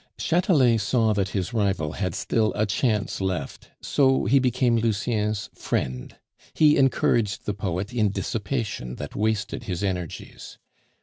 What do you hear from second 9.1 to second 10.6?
wasted his energies.